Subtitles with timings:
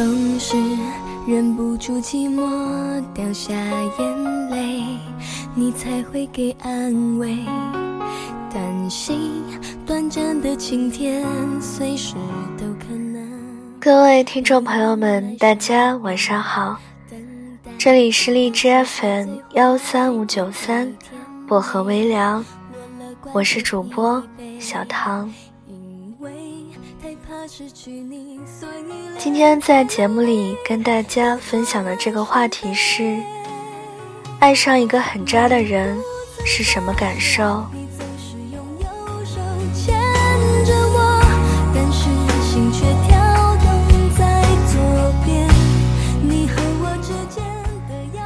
[0.00, 0.56] 总是
[1.26, 4.82] 忍不住寂寞，掉下眼泪，
[5.54, 7.36] 你才会给安慰。
[8.50, 9.30] 担心
[9.84, 11.22] 短暂的晴天，
[11.60, 12.14] 随时
[12.56, 13.22] 都可能。
[13.78, 16.78] 各位听众朋友们，大家晚上好，
[17.76, 20.90] 这里是荔枝 FM 幺三五九三
[21.46, 22.42] 薄荷微凉，
[23.34, 24.24] 我是主播
[24.58, 25.30] 小唐。
[29.18, 33.16] 今天在节目里跟大家分享的这个话题是：
[34.38, 35.96] 爱上一个很渣的人
[36.44, 37.64] 是什么感受？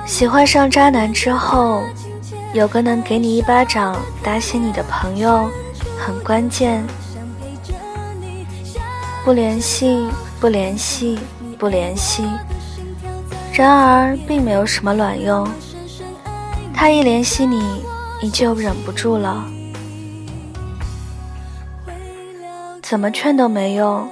[0.07, 1.83] 喜欢上渣男之后，
[2.53, 5.49] 有个能给你一巴掌打醒你的朋友，
[5.99, 6.85] 很关键。
[9.25, 10.07] 不联系，
[10.39, 11.19] 不联系，
[11.59, 12.23] 不联系。
[13.55, 15.49] 然而并没有什么卵用。
[16.75, 17.83] 他一联系你，
[18.21, 19.43] 你就忍不住了。
[22.83, 24.07] 怎么劝都没用，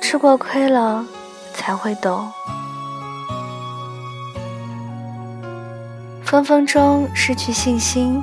[0.00, 1.04] 吃过亏了
[1.52, 2.26] 才会懂。
[6.24, 8.22] 分分钟失去信心，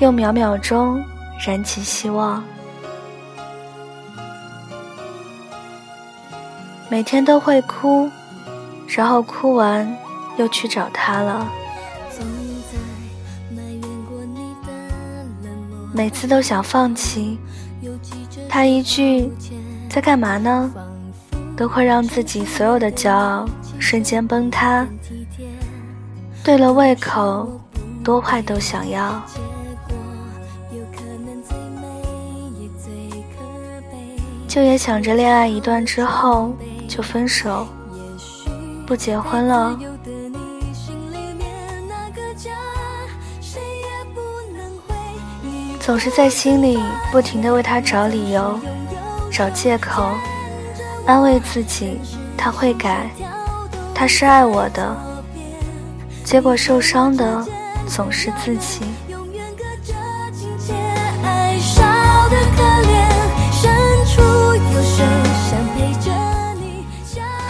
[0.00, 1.00] 又秒秒钟
[1.46, 2.42] 燃起希望。
[6.88, 8.08] 每天都会哭，
[8.86, 9.96] 然后哭完
[10.36, 11.46] 又去找他了。
[15.92, 17.38] 每次都想放弃，
[18.48, 19.30] 他一句
[19.90, 20.70] “在干嘛呢”，
[21.56, 23.48] 都会让自己所有的骄傲
[23.78, 24.86] 瞬间崩塌。
[26.44, 27.60] 对了胃口，
[28.04, 29.20] 多坏都想要。
[34.46, 36.54] 就也想着恋爱一段之后
[36.86, 37.66] 就分手，
[38.86, 39.78] 不结婚了。
[45.80, 46.78] 总是在心里
[47.12, 48.58] 不停的为他找理由、
[49.30, 50.10] 找借口，
[51.06, 52.00] 安慰自己
[52.36, 53.08] 他会改，
[53.94, 54.96] 他是爱我的。
[56.24, 57.46] 结果受伤的
[57.86, 58.80] 总是自己。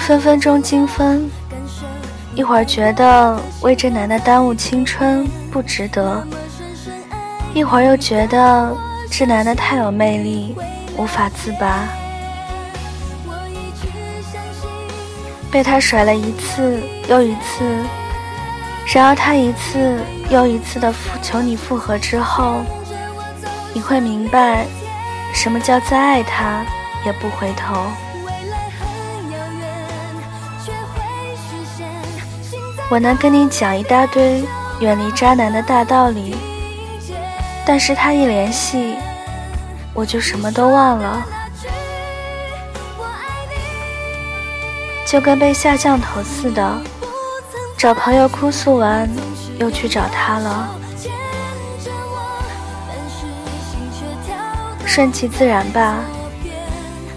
[0.07, 1.29] 分分钟精分，
[2.37, 6.25] 一会儿觉得为这男的耽误青春不值得，
[7.53, 8.73] 一会儿又觉得
[9.11, 10.55] 这男的太有魅力，
[10.97, 11.81] 无法自拔。
[15.51, 17.65] 被他甩了一次又一次。
[18.95, 19.99] 然而，他一次
[20.31, 22.63] 又一次的求你复合之后，
[23.75, 24.67] 你会明白，
[25.35, 26.65] 什么叫再爱他
[27.05, 27.75] 也不回头。
[32.89, 34.45] 我能跟你讲一大堆
[34.79, 36.37] 远离渣男的大道理，
[37.67, 38.97] 但是他一联系，
[39.93, 41.25] 我就什么都忘了，
[45.05, 46.81] 就跟被下降头似的。
[47.77, 49.09] 找朋友哭诉完，
[49.59, 50.69] 又去找他了。
[54.87, 55.97] 顺其自然吧，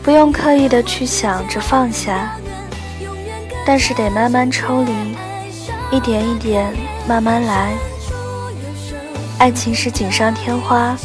[0.02, 2.35] 不用刻意的去想着放下，
[3.66, 5.16] 但是得慢慢抽离，
[5.92, 6.74] 一点一点
[7.08, 7.74] 慢慢来。
[9.40, 10.96] 爱情是锦上添花，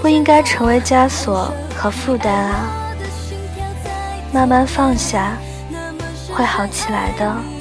[0.00, 2.68] 不应该成为枷锁和负担啊！
[4.32, 5.36] 慢慢放下，
[6.32, 7.55] 会好起来的。